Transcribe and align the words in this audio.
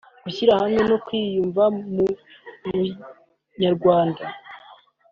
gushyira 0.23 0.51
hamwe 0.61 0.81
no 0.89 0.97
kwiyumva 1.05 1.63
mu 1.93 2.05
Bunyarwanda 2.63 4.23